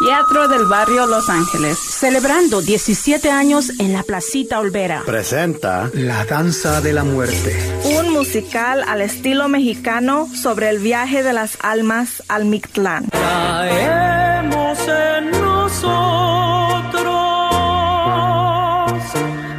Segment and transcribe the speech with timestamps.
[0.00, 1.78] Teatro del Barrio Los Ángeles.
[1.78, 5.02] Celebrando 17 años en la Placita Olvera.
[5.04, 7.54] Presenta La Danza de la Muerte.
[7.98, 13.08] Un musical al estilo mexicano sobre el viaje de las almas al Mictlán.
[13.10, 17.04] Traemos en nosotros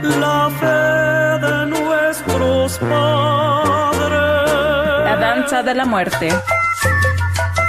[0.01, 4.11] la fe de nuestros padres.
[5.05, 6.29] La Danza de la Muerte.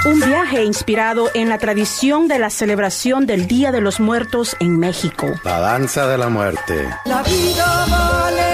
[0.04, 4.76] Un viaje inspirado en la tradición de la celebración del Día de los Muertos en
[4.76, 5.28] México.
[5.44, 6.88] La danza de la muerte.
[7.04, 8.51] La vida vale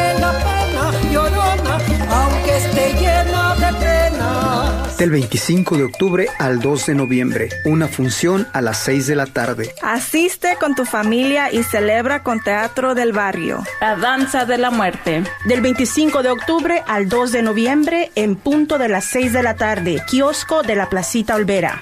[4.98, 7.51] Del 25 de octubre al 2 de noviembre.
[7.65, 9.73] Una función a las 6 de la tarde.
[9.80, 13.62] Asiste con tu familia y celebra con Teatro del Barrio.
[13.80, 15.23] La Danza de la Muerte.
[15.45, 19.55] Del 25 de octubre al 2 de noviembre en punto de las 6 de la
[19.55, 20.03] tarde.
[20.11, 21.80] Kiosco de la Placita Olvera.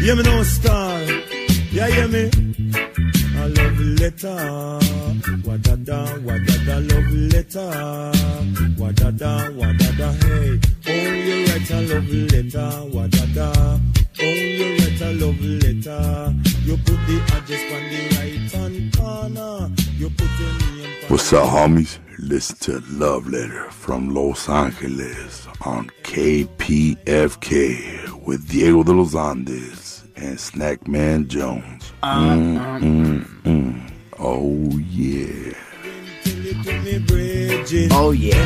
[0.00, 1.00] Yeah, me no star.
[1.72, 2.43] Yeah, yeah, me.
[4.04, 4.78] A love letter.
[5.46, 8.12] Wa da da, wa da da, love letter.
[8.76, 10.60] Wa da da, wa da da, hey.
[10.86, 12.70] Oh, you write a love letter.
[12.92, 13.78] Wa da da.
[14.20, 16.34] Oh, you write a love letter.
[16.66, 19.70] You put the address on the right hand corner.
[19.96, 21.08] You put your name.
[21.08, 21.98] What's up, homies?
[22.18, 27.46] Listen to Love Letter from Los Angeles on KPFK
[28.26, 31.92] with Diego de los Andes and Snackman Jones.
[32.02, 33.93] Mm, mm, mm.
[34.26, 35.52] Oh, yeah.
[37.90, 38.38] Oh yeah.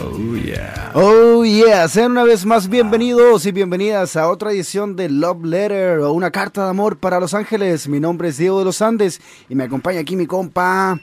[0.00, 0.92] Oh yeah.
[0.94, 1.88] Oh yeah.
[1.88, 6.30] Sean una vez más bienvenidos y bienvenidas a otra edición de Love Letter o una
[6.30, 7.88] carta de amor para Los Ángeles.
[7.88, 11.00] Mi nombre es Diego de los Andes y me acompaña aquí mi compa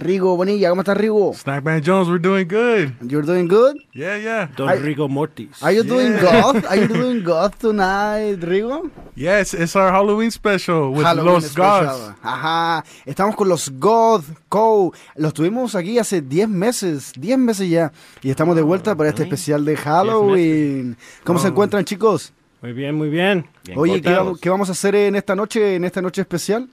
[0.00, 0.70] Rigo Bonilla.
[0.70, 1.32] ¿Cómo estás, Rigo?
[1.34, 2.92] Snackman Jones, we're doing good.
[3.08, 3.76] You're doing good?
[3.92, 4.48] Yeah, yeah.
[4.56, 5.62] Don I- Rigo Mortis.
[5.62, 6.40] Are you doing Yeah.
[6.42, 6.64] goth?
[6.66, 8.90] Are you doing goth tonight, Rigo?
[9.14, 11.86] Yes, it's our Halloween special with Halloween Los special.
[11.86, 12.14] Gods.
[12.22, 12.84] Ajá.
[13.04, 14.92] Estamos con los God Co.
[15.16, 17.92] Los tuvimos aquí hace 10 meses, 10 meses ya.
[18.22, 20.96] Y estamos de vuelta para este especial de Halloween.
[21.24, 21.50] ¿Cómo se Oh.
[21.50, 22.32] encuentran, chicos?
[22.62, 23.46] Muy bien, muy bien.
[23.76, 26.68] Oye, ¿qué vamos, qué vamos a hacer en esta noche, en esta noche especial?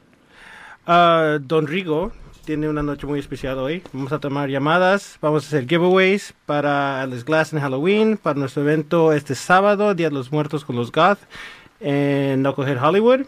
[0.85, 2.11] Ah, Don Rigo
[2.47, 3.83] tiene una noche muy especial hoy.
[3.91, 8.61] Vamos a tomar llamadas, vamos a hacer giveaways para Les Glass en Halloween, para nuestro
[8.63, 11.19] evento este sábado, Día de los Muertos con los Goth,
[11.81, 13.25] en Knucklehead Hollywood.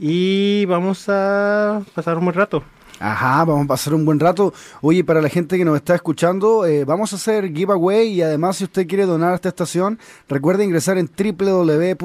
[0.00, 2.64] Y vamos a pasar un buen rato.
[2.98, 6.84] Ajá, vamos a pasar un buen rato.E para la gente que nos está escuchando, eh,
[6.84, 10.98] vamos a hacer giveaway y además si usted quiere donar a esta estación, recuerde ingresar
[10.98, 11.98] en www.kpfk.org.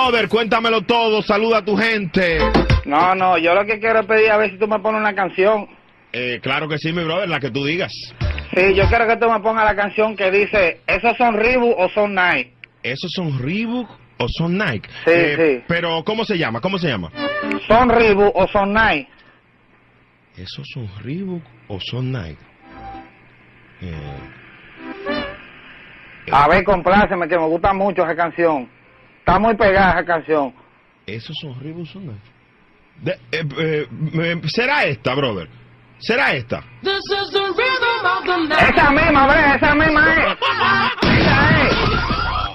[0.06, 2.38] Brother, cuéntamelo todo, saluda a tu gente.
[2.84, 5.16] No, no, yo lo que quiero es pedir a ver si tú me pones una
[5.16, 5.66] canción.
[6.12, 7.90] Eh, claro que sí, mi brother, la que tú digas.
[8.54, 11.88] Sí, yo quiero que tú me pongas la canción que dice, ¿esos son Reebok o
[11.88, 12.54] son Nike?
[12.84, 13.88] ¿Esos son Reebok
[14.18, 14.88] o son Nike?
[15.04, 16.60] Sí, Eh, Pero, ¿cómo se llama?
[16.60, 17.10] ¿Cómo se llama?
[17.66, 19.08] ¿Son Reebok o son Nike?
[20.36, 22.38] ¿Esos son Reebok o son Nike?
[23.82, 24.18] Eh,
[26.30, 28.75] A ver, compláceme, que me gusta mucho esa canción.
[29.26, 30.54] Está muy pegada esa canción.
[31.04, 32.30] ¿Esos son Reebok o son Nike?
[33.02, 35.48] De- eh, eh, eh, ¿Será esta, brother?
[35.98, 36.62] ¿Será esta?
[36.84, 38.70] This is the rhythm of the night.
[38.72, 40.38] Esa misma, ve, esa misma es.
[41.02, 41.74] Esa es.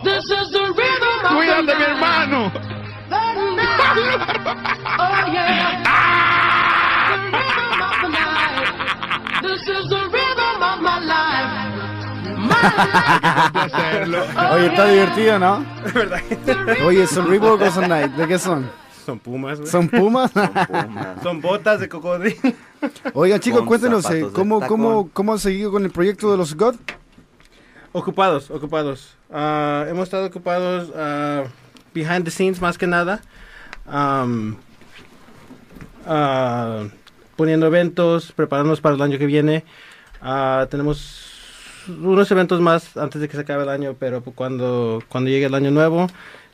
[0.03, 1.89] This is the rhythm of Cuídate, the mi night.
[1.89, 2.51] hermano.
[4.97, 5.90] Oh yeah.
[14.53, 15.65] Oye, está divertido, ¿no?
[16.85, 18.09] Oye, ¿son Reebok o son Nike?
[18.17, 18.69] ¿De qué son?
[19.05, 19.69] Son pumas, güey.
[19.69, 20.31] ¿Son Pumas?
[21.23, 22.37] Son botas de cocodrilo.
[23.13, 26.55] Oigan, chicos, Con cuéntenos, eh, ¿cómo, cómo, ¿cómo han seguido con el proyecto de los
[26.55, 26.75] God?
[27.93, 29.15] Ocupados, ocupados.
[29.31, 31.43] Ah, hemos estado ocupados ah,
[31.93, 33.21] behind the scenes más que nada.
[33.85, 34.55] Am,
[36.05, 36.85] ah,
[37.35, 39.65] poniendo eventos, preparándonos para el año que viene.
[40.69, 41.30] Tenemos
[41.87, 45.55] unos eventos más antes de que se acabe el año, pero cuando, cuando llegue el
[45.55, 46.07] año nuevo,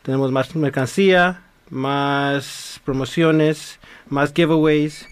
[0.03, 3.79] tenemos más mercancía, más promociones,
[4.09, 5.07] más giveaways,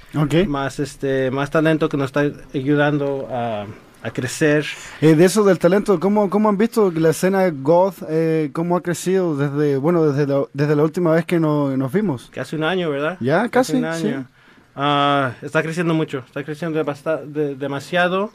[0.47, 2.23] más este, más talento que nos está
[2.53, 3.65] ayudando a,
[4.03, 4.65] a crecer.
[5.01, 8.81] Eh, de eso del talento, ¿cómo, ¿cómo han visto la escena goth, eh, cómo ha
[8.81, 12.29] crecido desde, bueno, desde la, desde la última vez que no- nos vimos?
[12.33, 13.17] Casi un año, ¿verdad?
[13.19, 14.07] Ya, casi, un sí.
[14.07, 14.27] año.
[14.75, 18.31] Ah, está creciendo mucho, está creciendo de- demasiado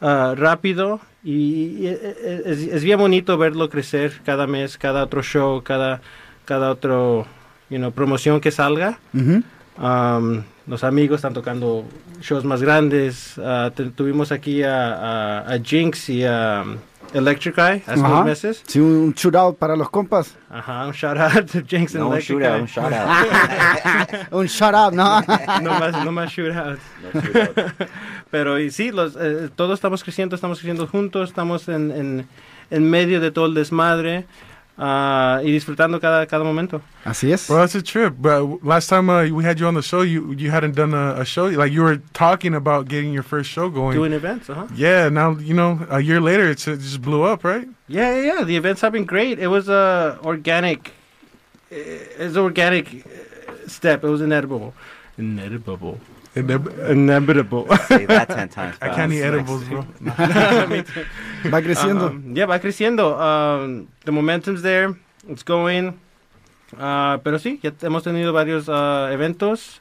[0.00, 5.22] ah, rápido y, y es, es- es bien bonito verlo crecer cada mes, cada otro
[5.22, 6.00] show, cada,
[6.44, 7.26] cada otro
[7.70, 8.98] you know, promoción que salga.
[9.78, 11.84] Um, los amigos están tocando
[12.22, 13.34] shows más grandes.
[13.38, 16.76] Ah, te- tuvimos aquí a, a- a Jinx y a um,
[17.16, 18.08] Electric Eye hace Ajá.
[18.12, 18.62] unos meses.
[18.66, 20.36] Sí, un, un shootout para los compas.
[20.50, 22.60] Ajá, un shout out to Jinx and No, un Electric shootout, Eye.
[22.62, 24.32] un shout out.
[24.32, 25.20] un shout out, ¿no?
[25.62, 26.78] no más, no más shoot out.
[28.30, 32.28] Pero y sí, los, eh, todos estamos creciendo, estamos creciendo juntos, estamos en, en,
[32.70, 34.26] en medio de todo el desmadre
[34.78, 36.82] ah, y disfrutando cada, cada momento.
[37.04, 37.48] Así es.
[37.48, 38.14] Well, that's a trip.
[38.18, 41.20] But last time uh, we had you on the show, you you hadn't done a,
[41.20, 41.46] a show.
[41.46, 43.94] Like you were talking about getting your first show going.
[43.96, 44.66] Doing events, uh-huh.
[44.74, 45.08] Yeah.
[45.08, 47.68] Now you know a year later, it's, it just blew up, right?
[47.88, 48.44] Yeah, yeah, yeah.
[48.44, 49.38] The events have been great.
[49.38, 50.92] It was a organic.
[51.70, 54.04] It's an organic uh, step.
[54.04, 54.74] It was inedible.
[55.18, 55.98] Inedible.
[56.36, 57.66] Inevitable.
[57.88, 59.86] Say that 10 times I can't eat edibles, bro.
[61.50, 62.06] Va creciendo.
[62.10, 63.18] Um, yeah, va creciendo.
[63.18, 64.94] Um, the momentum's there.
[65.28, 65.98] It's going.
[66.78, 69.80] Uh, pero sí, ya hemos tenido varios uh, eventos.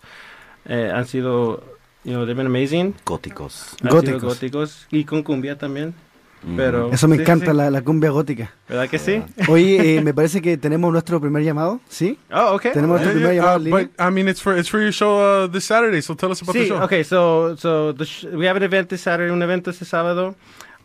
[0.65, 1.63] Eh, han sido,
[2.03, 2.93] you know, they've been amazing.
[3.05, 3.75] Góticos.
[3.81, 4.21] Han Góticos.
[4.21, 4.87] sido góticos.
[4.91, 5.93] Y con cumbia también.
[6.45, 6.55] Mm.
[6.57, 7.57] Pero, Eso me sí, encanta, sí.
[7.57, 8.51] La, la cumbia gótica.
[8.69, 9.23] ¿Verdad que sí?
[9.47, 12.19] Oye, eh, me parece que tenemos nuestro primer llamado, ¿sí?
[12.31, 12.71] Oh, okay.
[12.71, 15.17] Tenemos nuestro primer Yeah, llamado uh, but I mean, it's for it's for your show
[15.17, 16.01] uh, this Saturday.
[16.03, 16.83] So tell us about the Sí, show.
[16.83, 20.35] okay, so, so the sh- we have an event this Saturday, un evento este sábado.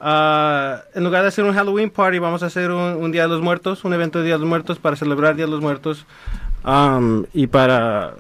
[0.00, 3.28] Ah, en lugar de hacer un Halloween party, vamos a hacer un, un Día de
[3.28, 6.06] los Muertos, un evento de Día de los Muertos para celebrar Día de los Muertos.
[6.64, 8.14] Um, y para...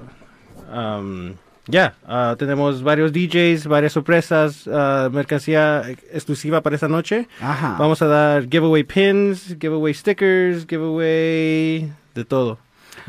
[0.70, 1.32] um,
[1.70, 7.28] ya, ah, tenemos varios DJs, varias sorpresas, ah, mercancía exclusiva para esta noche.
[7.40, 7.76] Ajá.
[7.78, 12.58] Vamos a dar giveaway pins, giveaway stickers, giveaway de todo.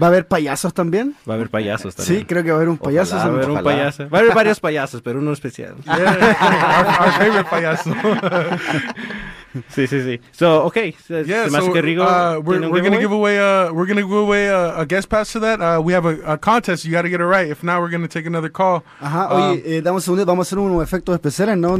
[0.01, 1.15] ¿Va a haber payasos también?
[1.29, 2.19] Va a haber payasos también.
[2.19, 3.15] Sí, creo que va a haber un payaso.
[3.15, 4.09] Va a haber un payaso.
[4.09, 5.75] Va a haber varios payasos, pero uno especial.
[5.87, 5.99] our,
[7.01, 7.91] our favorite payaso.
[9.69, 10.19] sí, sí, sí.
[10.31, 10.93] So, okay.
[10.93, 14.47] Se, Yeah, se so uh, we're, we're gonna give away uh we're gonna give away
[14.47, 15.59] a, a guest pass to that.
[15.59, 16.85] Uh, we have a, a contest.
[16.85, 17.49] You got to get it right.
[17.49, 18.83] If not, we're gonna take another call.
[19.01, 21.71] Ajá, Um, oye, eh, dame un segundo, vamos a hacer unos efectos especiales, ¿no?
[21.71, 21.77] All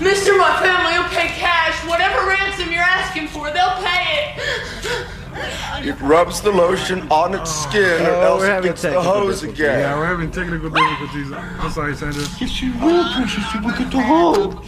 [0.00, 1.86] Mister, my family will pay cash.
[1.86, 5.86] Whatever ransom you're asking for, they'll pay it.
[5.86, 9.40] It rubs the lotion on its skin, or Oh, else we're it gets the hose
[9.40, 9.60] difficulties.
[9.60, 9.80] again.
[9.80, 11.32] Yeah, we're having technical difficulties.
[11.32, 12.22] I'm sorry, Sandra.
[12.38, 13.54] Yes, you will, precious.
[13.54, 14.64] You will get the hug.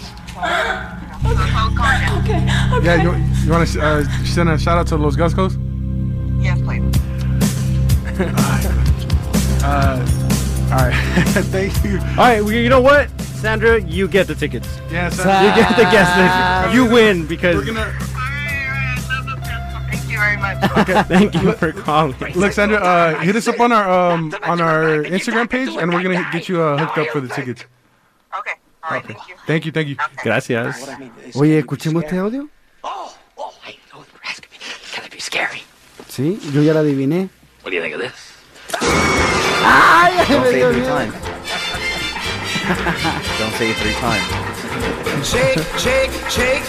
[1.24, 2.84] Okay, okay.
[2.84, 3.14] Yeah, you,
[3.44, 5.56] you want to uh, send a shout out to Los Gascos?
[6.42, 6.82] Yes, please.
[9.64, 10.04] Uh,
[10.72, 10.92] all right.
[11.52, 11.98] Thank you.
[11.98, 14.68] All right, well, you know what, Sandra, you get the tickets.
[14.90, 16.74] Yeah, you get the guest list.
[16.74, 17.54] You win because.
[17.54, 17.92] We're gonna.
[19.88, 20.78] Thank you very much.
[20.78, 21.02] Okay.
[21.04, 22.16] Thank you for calling.
[22.34, 26.02] Look, Sandra, uh, hit us up on our um, on our Instagram page, and we're
[26.02, 27.64] gonna get you uh, hooked up for the tickets.
[28.36, 28.54] Okay.
[28.82, 29.04] All right.
[29.46, 29.72] Thank you.
[29.72, 29.96] Thank you.
[30.24, 30.88] Gracias.
[31.34, 32.48] Oye, escuchemos este audio.
[32.82, 33.52] Oh, oh?
[36.08, 37.28] Sí, yo ya la adiviné.
[37.62, 38.12] What do you think of this?
[39.64, 40.12] ¡Ay!
[40.28, 41.14] Don't me say dio it three times.
[43.38, 44.26] Don't say it three times.
[45.24, 46.64] Shake, shake, shake,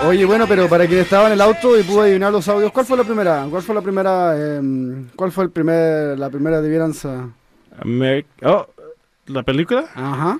[0.00, 0.06] body.
[0.06, 2.84] Oye, bueno, pero para quien estaba en el auto y pudo adivinar los audios, ¿cuál
[2.84, 3.46] fue la primera?
[3.50, 4.36] ¿Cuál fue la primera?
[4.58, 7.28] em, ¿Cuál fue el primer, la primera adivinanza?
[7.80, 8.66] Ameri- oh,
[9.26, 9.86] ¿la película?
[9.94, 10.38] Ajá.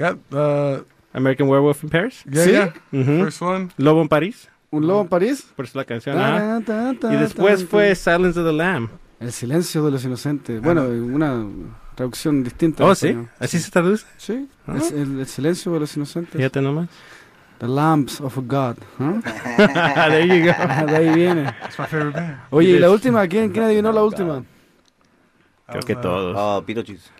[0.00, 2.24] Yeah, uh, American Werewolf in Paris.
[2.30, 2.50] yeah, ¿Sí?
[2.50, 2.72] yeah.
[2.92, 3.24] Ujú.
[3.24, 3.68] First one.
[3.76, 4.48] Lobo en París.
[4.70, 5.46] ¿Un lobo en París?
[5.56, 6.16] Por eso la canción.
[6.16, 6.60] Ta, ajá.
[6.64, 7.94] ta, ta, Y después fue.
[7.94, 8.88] Silence of the Lamb.
[9.18, 10.62] El silencio de los inocentes.
[10.62, 11.44] Bueno, una
[11.94, 12.84] traducción distinta.
[12.84, 13.08] Oh, ¿sí?
[13.08, 13.28] español.
[13.38, 14.06] ¿Así se traduce?
[14.16, 14.76] Sí, Ah.
[14.78, 16.34] es el, el silencio de los inocentes.
[16.36, 16.88] Fíjate nomás.
[17.58, 18.76] The Lambs of God.
[19.00, 19.20] ¿ah?
[20.08, 20.86] There you go.
[20.86, 21.42] De ahí viene.
[21.60, 22.38] That's my favorite band.
[22.50, 23.26] Oye, ¿y la última?
[23.26, 24.42] ¿Quién, quién adivinó la última?
[25.68, 26.34] Creo que todos.
[26.38, 26.64] Oh.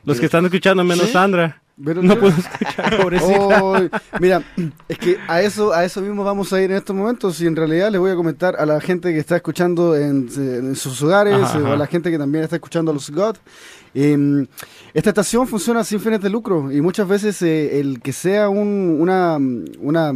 [0.05, 1.13] Los que están escuchando menos ¿Sí?
[1.13, 1.61] Sandra.
[1.85, 3.63] Pero No yo- puedo escuchar, pobrecita.
[3.63, 3.77] Oh,
[4.21, 4.43] mira,
[4.89, 7.57] es que a eso, a eso mismo vamos a ir en estos momentos y en
[7.57, 11.35] realidad les voy a comentar a la gente que está escuchando en, en sus hogares
[11.41, 13.37] Ajá, eh, o a la gente que también está escuchando a los God.
[13.95, 14.47] eh,
[14.93, 18.99] esta estación funciona sin fines de lucro y muchas veces eh, el que sea un-
[19.01, 19.39] una,
[19.81, 20.13] una,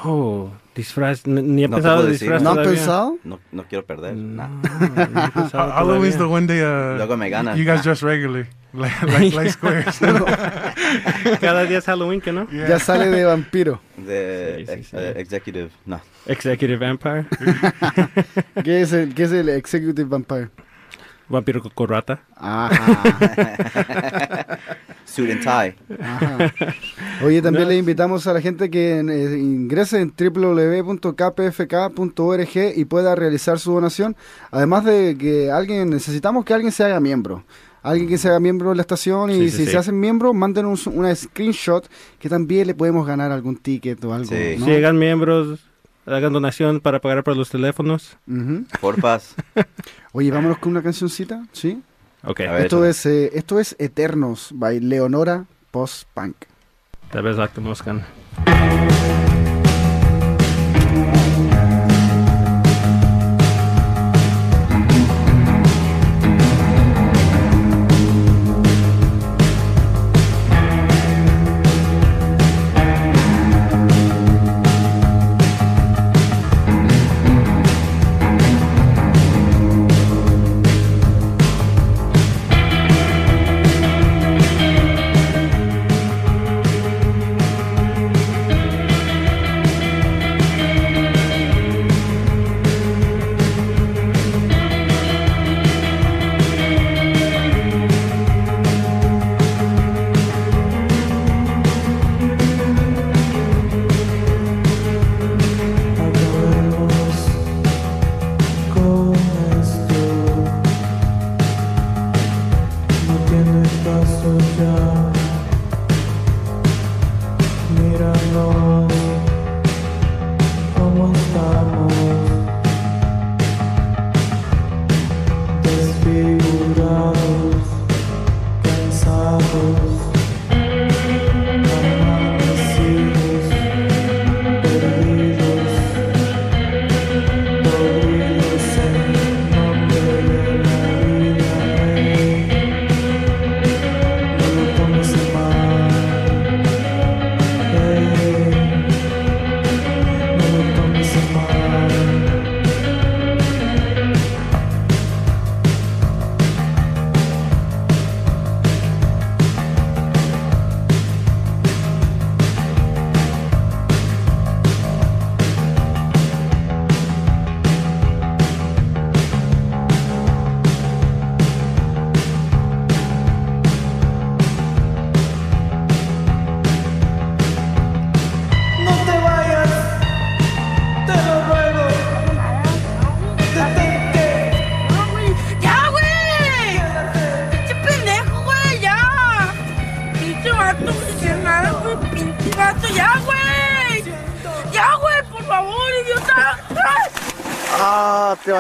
[0.03, 1.25] Oh, disfraz.
[1.25, 2.73] Ni he No pensado de disfraz ¿No han todavía.
[2.77, 3.17] pensado?
[3.23, 4.15] No, no quiero perder.
[4.17, 4.49] Nah.
[5.53, 7.57] Ha- Halloween's the one day uh, Luego me ganan.
[7.57, 9.97] you guys dress regularly, like like, like squares.
[11.39, 12.45] Cada día es Halloween, ¿que no?
[12.49, 12.67] Yeah.
[12.67, 13.79] Ya sale de vampiro.
[13.95, 14.95] Sí, sí, sí.
[14.97, 15.69] uh, executive.
[15.85, 15.99] No.
[16.27, 17.25] Executive Empire.
[18.63, 20.49] ¿Qué es el, qué es el Executive Vampire?
[21.31, 22.21] Vampiro con corbata.
[22.35, 23.03] Ajá.
[25.05, 25.75] Suit and tie.
[26.01, 26.53] Ajá.
[27.25, 30.13] Oye, también le invitamos a la gente que eh, ingrese en
[31.31, 34.15] www.kpfk.org y pueda realizar su donación.
[34.51, 37.43] Además de que alguien, necesitamos que alguien se haga miembro.
[37.83, 39.71] Alguien que se haga miembro de la estación y Sí, sí, si sí.
[39.71, 44.27] se hacen miembro, mándenos una screenshot que también le podemos ganar algún ticket o algo.
[44.27, 44.55] Sí.
[44.59, 44.65] ¿no?
[44.65, 45.59] Si llegan miembros,
[46.05, 48.17] hagan donación para pagar por los teléfonos.
[48.27, 48.65] Ujú.
[48.79, 49.35] Porfas.
[50.13, 51.81] Oye, vámonos con una cancioncita, ¿sí?
[52.23, 52.39] Ok.
[52.39, 56.35] Ver, Esto es, eh, esto es Eternos by Leonora Post Punk.
[57.11, 58.05] Tal vez la conozcan.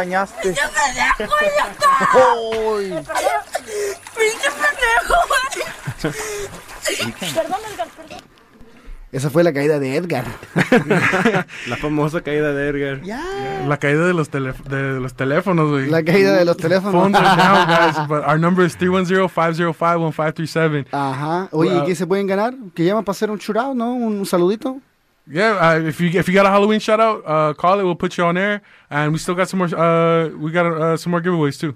[0.01, 0.55] Te bañaste.
[6.01, 8.19] Perdón, Edgar, perdón.
[9.11, 10.23] Esa fue la caída de Edgar.
[11.67, 13.01] La famosa caída de Edgar.
[13.67, 15.89] La caída de los, telef- de los teléfonos, güey.
[15.89, 16.93] La caída de los teléfonos.
[17.03, 17.97] Phones are down, guys.
[18.07, 20.85] But our number is 310-505-1537.
[20.93, 21.49] Ajá.
[21.51, 22.53] Oye, Well, ¿y qué se pueden ganar?
[22.73, 23.93] Que llaman para hacer un churado, ¿no?
[23.93, 24.77] Un saludito.
[25.27, 27.83] Yeah, uh, if you if you got a Halloween shout out, uh, call it.
[27.83, 29.67] We'll put you on air, and we still got some more.
[29.73, 31.75] Uh, we got uh, some more giveaways too.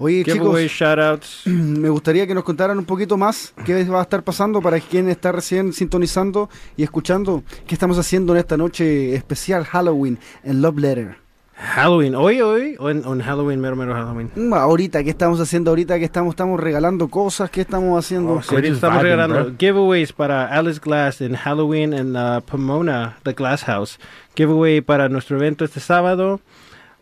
[0.00, 1.46] Oye, Giveaway, chicos, shoutouts.
[1.46, 5.08] me gustaría que nos contaran un poquito más qué va a estar pasando para quien
[5.08, 10.78] está recién sintonizando y escuchando qué estamos haciendo en esta noche especial Halloween en Love
[10.78, 11.27] Letter.
[11.60, 14.30] Halloween, hoy, hoy, o en, en Halloween, mero, mero Halloween.
[14.36, 15.98] Mm, Ahorita, ¿qué estamos haciendo ahorita?
[15.98, 17.50] ¿Qué estamos, estamos regalando cosas?
[17.50, 18.34] ¿Qué estamos haciendo?
[18.34, 23.32] Oh, Sí, ahorita estamos regalando giveaways para Alice Glass en Halloween en uh, Pomona, The
[23.32, 23.98] Glass House.
[24.36, 26.40] Giveaway para nuestro evento este sábado.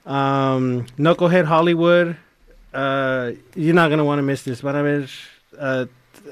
[0.07, 2.17] Um, Knucklehead Hollywood.
[2.73, 4.63] Uh, you're not going to want to miss this.
[4.63, 5.07] Van a ver.
[5.59, 5.85] uh,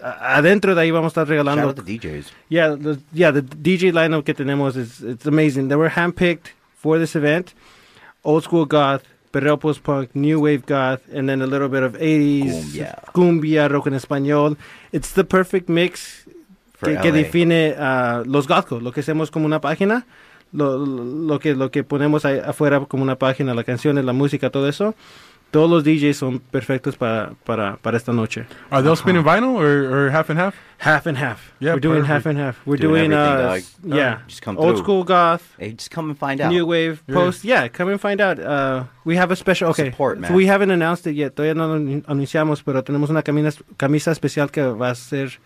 [0.02, 1.62] adentro de ahí vamos a estar regalando.
[1.62, 2.26] Shout out to DJs.
[2.48, 5.68] Yeah, the, yeah, the DJ lineup que tenemos is it's amazing.
[5.68, 7.52] They were handpicked for this event.
[8.24, 11.92] Old school goth, perreo post punk, new wave goth, and then a little bit of
[11.98, 13.12] 80s Cumbia.
[13.12, 14.56] cumbia, rock en español.
[14.92, 16.24] It's the perfect mix
[16.80, 20.06] que, define uh, los gothco, lo que hacemos como una página,
[20.52, 24.50] lo, lo que lo que ponemos ahí afuera como una página, la canciones, la música,
[24.50, 24.94] todo eso.
[25.54, 28.44] Todos los DJs son perfectos para, para, para esta noche.
[28.72, 30.56] Are they all spinning vinyl or, or half and half?
[30.78, 31.52] Half and half.
[31.60, 32.08] Yeah, We're doing perfect.
[32.12, 32.56] half and half.
[32.66, 33.62] We're Doing doing, uh, dog.
[33.84, 34.82] yeah, Just come old through.
[34.82, 36.50] school goth, Hey, just come and find out.
[36.50, 37.14] new wave, Yeah.
[37.14, 37.44] post.
[37.44, 38.40] Yeah, come and find out.
[38.40, 39.70] Uh, we have a special.
[39.70, 41.36] Okay, Support, so we haven't announced it yet.
[41.36, 41.76] Todavía no lo
[42.08, 45.38] anunciamos, pero tenemos una camisa, camisa especial que va a ser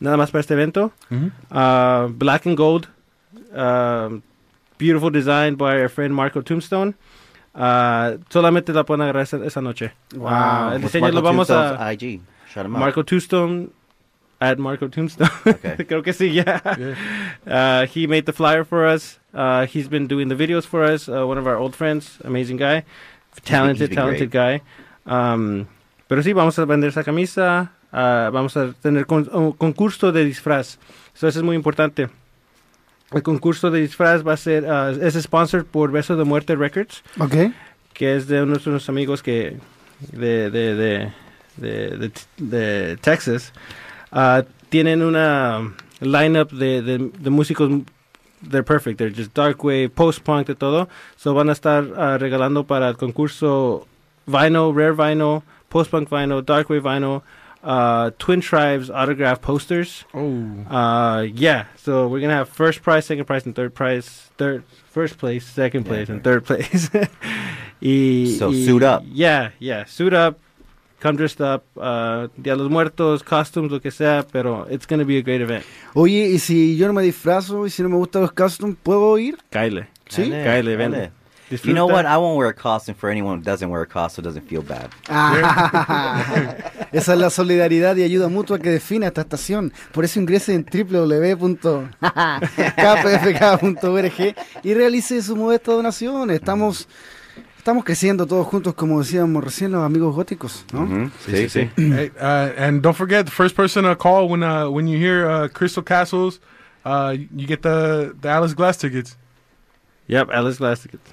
[0.00, 0.90] nada más para este evento.
[1.10, 1.30] Mhm.
[1.52, 2.88] Uh, black and gold.
[3.54, 4.22] Um,
[4.78, 6.96] beautiful design by our friend Marco Tombstone.
[7.54, 9.92] Uh, solamente la pueden agarrar esa, esa noche.
[10.14, 10.26] Wow.
[10.26, 12.20] Uh, el What's diseño Marco lo vamos a IG.
[12.68, 13.68] Marco Tombstone
[14.40, 15.30] at Marco Tombstone.
[15.46, 15.76] Okay.
[15.88, 16.60] Creo que sí, yeah.
[17.46, 19.18] Uh, he made the flyer for us.
[19.32, 21.08] Uh, he's been doing the videos for us.
[21.08, 22.82] Uh, one of our old friends, amazing guy,
[23.44, 24.60] talented, talented guy.
[25.06, 25.66] Um,
[26.08, 27.70] pero sí, vamos a vender esa camisa.
[27.92, 30.78] Vamos a tener con- un concurso de disfraz.
[31.14, 32.08] So, eso es muy importante.
[33.14, 37.02] El concurso de disfraz va a ser, uh, es sponsored por Beso de Muerte Records
[37.18, 37.52] Ok.
[37.92, 39.56] que es de uno de nuestros amigos que
[40.12, 41.12] de de de
[41.56, 43.52] de, de, Texas
[44.10, 47.70] Ah, tienen una lineup de, de, de músicos
[48.42, 52.18] they're perfect they're just dark wave post punk de todo so van a estar ah,
[52.18, 53.86] regalando para el concurso
[54.26, 57.22] vinyl rare vinyl post punk vinyl dark wave vinyl
[57.64, 60.04] uh, Twin Tribes autograph posters.
[60.14, 60.44] Oh.
[60.70, 61.64] Uh, yeah.
[61.76, 64.30] So we're gonna have first prize, second prize, and third prize.
[64.38, 66.90] Third, first place, second place, and third place.
[67.80, 69.02] y, So y- suit up.
[69.06, 69.84] Yeah, yeah.
[69.84, 70.38] Suit up.
[71.00, 71.64] Come dressed up.
[71.76, 74.24] Uh, Dia de los Muertos, costumes, lo que sea.
[74.32, 75.64] Pero it's gonna be a great event.
[75.94, 79.18] Oye, y si yo no me disfrazo y si no me gustan los costumes, ¿puedo
[79.18, 79.36] ir?
[79.50, 79.86] Kyle.
[80.08, 80.30] ¿Sí?
[80.30, 81.10] Kyle, ven.
[81.48, 81.58] Dale.
[81.58, 81.68] Disfruta.
[81.68, 82.06] You know what?
[82.06, 84.90] I won't wear a costume for anyone who doesn't wear a costume doesn't feel bad.
[85.08, 86.54] Ah,
[86.92, 89.72] esa es la solidaridad y ayuda mutua que define esta estación.
[89.92, 91.94] Por eso ingrese en www.kpfk.org
[94.62, 96.30] y realice su modesta donación.
[96.30, 96.88] Estamos,
[97.58, 101.10] estamos creciendo todos juntos, como decíamos recién los amigos góticos, ¿no?
[101.26, 101.70] Sí, sí.
[101.76, 105.28] Hey, uh, and don't forget, the first person to call when uh, when you hear
[105.28, 106.40] uh, Crystal Castles,
[106.84, 109.16] uh, you get the the Alice Glass tickets.
[110.06, 111.12] Yep, Alice Glass tickets.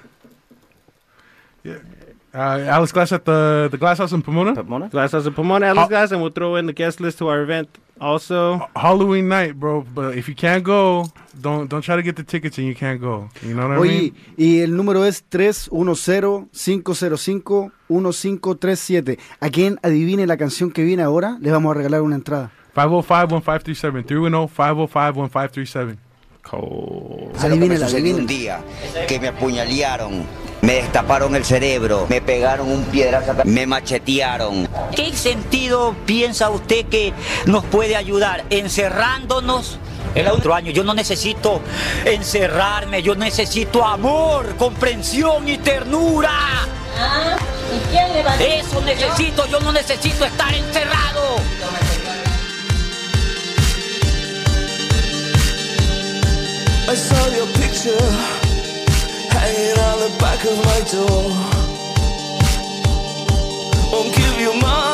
[1.64, 4.54] Uh, Alice Glass at the the Glass House in Pomona.
[4.54, 4.88] Pomona.
[4.88, 7.42] Glass House of Pomona, Alice Glass, and we'll throw in the guest list to our
[7.42, 7.68] event
[8.00, 8.66] also.
[8.74, 9.82] Halloween night, bro.
[9.94, 11.04] But if you can't go,
[11.38, 13.28] don't don't try to get the tickets and you can't go.
[13.42, 14.14] You know what I Oye, mean?
[14.38, 15.22] y el número es
[17.90, 19.18] 310-505-1537.
[19.40, 22.50] A quien adivine la canción que viene ahora, le vamos a regalar una entrada.
[22.74, 24.04] 505-1537.
[24.06, 25.96] 310-505-1537.
[27.38, 28.18] Adivínela, Sucedió adivínela.
[28.20, 28.60] un día
[29.06, 30.24] que me apuñalearon,
[30.62, 34.68] me destaparon el cerebro, me pegaron un piedrazo, me machetearon.
[34.94, 37.12] ¿Qué sentido piensa usted que
[37.46, 38.44] nos puede ayudar?
[38.48, 39.78] ¿Encerrándonos?
[40.14, 41.60] El otro año yo no necesito
[42.04, 46.30] encerrarme, yo necesito amor, comprensión y ternura.
[47.74, 48.54] ¿Y quién le va a decir?
[48.54, 51.36] Eso necesito, yo no necesito estar encerrado.
[56.88, 58.51] I saw your picture
[59.38, 61.22] hanging on the back of my door.
[63.92, 64.91] Won't give you my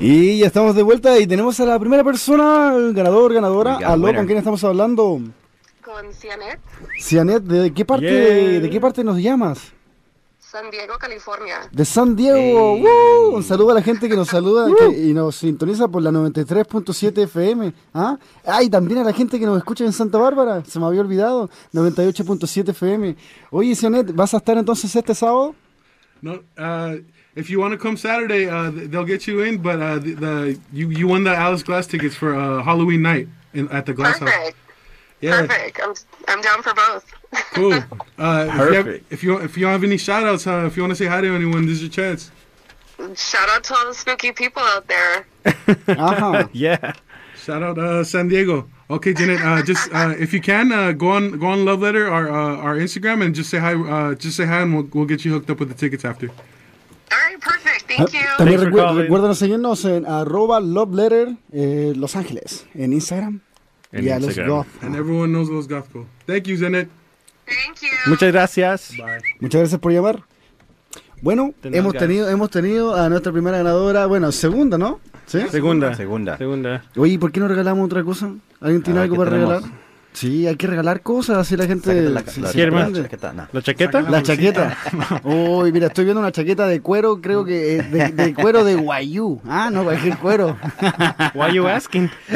[0.00, 3.76] Y ya estamos de vuelta y tenemos a la primera persona, ganador, ganadora.
[3.76, 4.16] Aló, winner.
[4.16, 5.20] ¿con quién estamos hablando?
[5.84, 6.58] Con Cianet,
[6.98, 8.60] Cianet, ¿de qué parte, Yeah.
[8.60, 9.72] de qué parte nos llamas?
[10.38, 11.68] San Diego, California.
[11.70, 12.76] De San Diego.
[12.76, 13.36] ¡Woo!
[13.36, 17.22] Un saludo a la gente que nos saluda que- y nos sintoniza por la 93.7
[17.24, 17.72] FM.
[17.94, 18.16] ¿Ah?
[18.44, 20.64] Ah, y también a la gente que nos escucha en Santa Bárbara.
[20.64, 21.50] Se me había olvidado.
[21.72, 23.14] 98.7 FM.
[23.50, 25.54] Oye, Cianet, ¿vas a estar entonces este sábado?
[26.20, 27.00] No, uh,
[27.34, 29.58] if you want to come Saturday, uh, they'll get you in.
[29.58, 33.28] But uh, the, the you you won the Alice Glass tickets for uh, Halloween night
[33.52, 34.30] in, at the Glass House.
[34.30, 34.56] Perfect.
[35.20, 35.80] Yeah, Perfect.
[35.82, 35.94] I'm,
[36.28, 37.12] I'm down for both.
[37.52, 37.74] cool.
[38.18, 39.12] Uh, if, you have, Perfect.
[39.12, 41.06] if you if you don't have any shout outs, uh, if you want to say
[41.06, 42.30] hi to anyone, this is your chance.
[43.16, 45.26] Shout out to all the spooky people out there.
[45.44, 46.48] Ajá.
[46.52, 46.92] yeah.
[47.36, 48.68] Shout out uh, San Diego.
[48.90, 49.40] Okay, Janet.
[49.40, 52.56] Uh, just uh, if you can, uh, go on go on Love Letter our uh,
[52.56, 53.74] our Instagram and just say hi.
[53.74, 56.30] Uh, just say hi, and we'll, we'll get you hooked up with the tickets after.
[58.06, 58.28] Thank you.
[58.38, 63.40] También recuer- recuerden seguirnos en arroba love letter eh, Los Ángeles en Instagram.
[63.92, 64.56] En y a los Instagram.
[64.56, 64.66] goth.
[64.82, 66.06] And everyone knows Los Gothco.
[66.26, 66.88] Thank you, Janet.
[68.06, 68.92] Muchas gracias.
[69.40, 70.22] Muchas gracias por llamar.
[71.22, 75.00] Bueno, hemos tenido, hemos tenido a nuestra primera ganadora, bueno, segunda, ¿no?
[75.26, 75.40] ¿Sí?
[75.50, 75.94] Segunda.
[75.94, 76.38] Segunda.
[76.38, 76.84] Segunda.
[76.96, 78.32] Oye, ¿y ¿por qué no regalamos otra cosa?
[78.60, 79.54] ¿Alguien tiene ver, algo ¿qué para tenemos?
[79.62, 79.80] regalar?
[80.12, 82.82] Sí, hay que regalar cosas, así la gente Sácate la- la- se ¿Quiere más?
[82.90, 83.00] sorprende.
[83.02, 83.48] La chaqueta, no.
[83.52, 84.00] ¿La chaqueta?
[84.02, 84.76] La chaqueta.
[85.24, 88.74] Uy, mira, estoy viendo una chaqueta de cuero, creo que eh, de, de cuero de
[88.74, 89.40] guayú.
[89.48, 90.56] Ah, no, cualquier cuero.
[91.34, 92.10] Why you asking?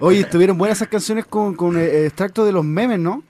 [0.00, 3.22] Oye, estuvieron buenas esas canciones con, con eh, extracto de los memes, ¿no?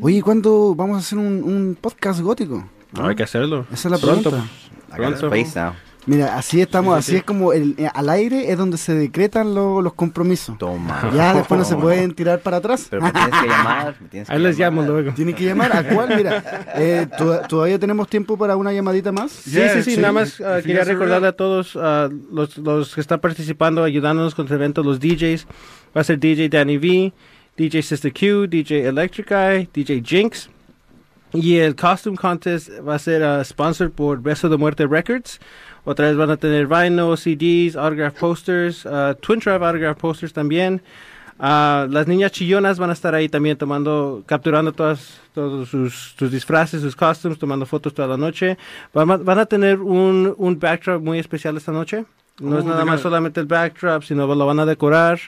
[0.00, 2.64] Oye, ¿cuándo vamos a hacer un, un podcast gótico?
[2.94, 3.66] Hay que hacerlo.
[3.72, 4.30] Esa es la Pronto.
[4.30, 4.50] pregunta.
[6.08, 7.16] Mira, así estamos, Sí, sí, así sí.
[7.18, 10.56] es como el, eh, al aire es donde se decretan lo- los compromisos.
[10.58, 11.10] Toma.
[11.14, 12.86] Ya después no se pueden tirar para atrás.
[12.88, 13.94] Pero me tienes que llamar.
[14.00, 14.84] Me tienes que Ahí les llamar.
[14.84, 15.14] llamo luego.
[15.14, 15.76] Tienen que llamar.
[15.76, 16.16] ¿A cuál?
[16.16, 16.42] Mira,
[16.76, 19.30] eh, toda- todavía tenemos tiempo para una llamadita más.
[19.30, 23.20] Sí, sí, sí, nada más ah, quería recordarle a todos ah, los, los que están
[23.20, 25.46] participando, ayudándonos con este evento, los DJs.
[25.96, 27.12] Va a ser DJ Danny V,
[27.56, 30.48] DJ Sister Q, DJ Electric Eye, DJ Jinx.
[31.32, 35.38] Y el Costume Contest va a ser ah, sponsored por Beso de Muerte Records.
[35.84, 40.80] Otra vez van a tener vinyl, CDs, autograph posters, ah, Twin Drive autograph posters también.
[41.38, 46.32] Ah, las niñas chillonas van a estar ahí también tomando, capturando todas, todos sus, sus
[46.32, 48.56] disfraces, sus costumes, tomando fotos toda la noche.
[48.94, 52.04] Van a, van a tener un, un backdrop muy especial esta noche.
[52.40, 55.20] No Oh, es nada they más solamente el backdrop, sino lo van a decorar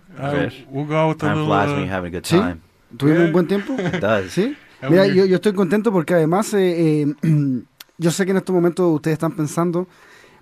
[0.70, 1.46] We'll go with a Time little.
[1.46, 2.38] flies when you're having a good ¿Sí?
[2.38, 2.60] time.
[2.96, 3.26] ¿Tuvimos Yeah.
[3.26, 3.74] un buen tiempo?
[3.78, 4.32] It does.
[4.32, 4.56] ¿Sí?
[4.88, 7.14] Mira, yo estoy contento porque además, eh, eh,
[7.98, 9.88] yo sé que en estos momentos ustedes están pensando,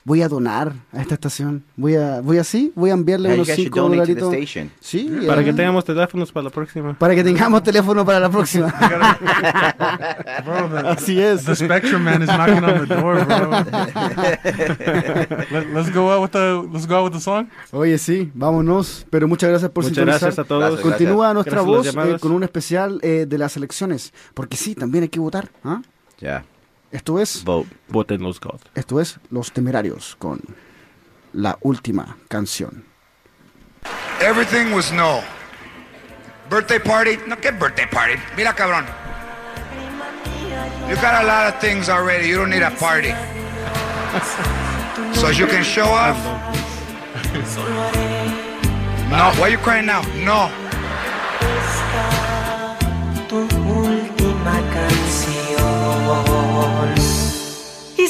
[0.04, 1.64] voy a donar a esta estación.
[1.76, 4.14] Voy a, voy así, voy a enviarle Yeah, you unos guys should 5 donate to
[4.14, 4.68] the dolaritos.
[4.80, 6.98] Sí, Para eh, que tengamos teléfonos para la próxima.
[6.98, 8.66] para que tengamos teléfono para la próxima.
[10.44, 11.44] Bro, the, Así es.
[11.44, 13.50] The Spectrum man is knocking on the door, bro.
[15.50, 17.48] Let, let's go out with the let's go out with the song.
[17.72, 19.06] Oye, sí, vámonos.
[19.10, 20.20] Pero muchas gracias por Muchas sintonizar.
[20.20, 20.62] gracias a todos.
[20.62, 21.34] Gracias, Continúa gracias.
[21.34, 24.12] nuestra Gracias voz eh, con un especial eh, de las elecciones.
[24.34, 25.50] Porque sí, también hay que votar.
[25.64, 25.80] ¿ah?
[26.20, 26.44] Yeah.
[26.94, 27.42] Esto es.
[27.42, 27.68] Vote.
[27.88, 28.60] Voten los God.
[28.76, 30.40] Esto es Los Temerarios con
[31.32, 32.84] la última canción.
[34.20, 35.20] Everything was no.
[36.48, 37.18] Birthday party?
[37.26, 38.14] No, ¿qué birthday party?
[38.36, 38.86] Mira, cabrón.
[40.88, 42.28] You got a lot of things already.
[42.28, 43.12] You don't need a party.
[45.14, 46.16] So you can show off.
[49.10, 50.02] No, why are you crying now?
[50.24, 50.48] No.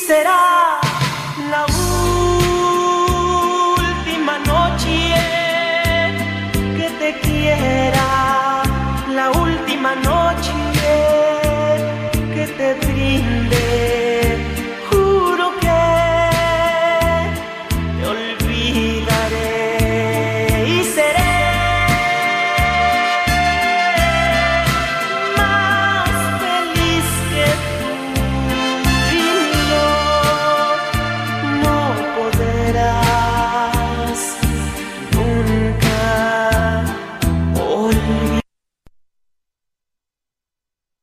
[0.04, 0.63] Será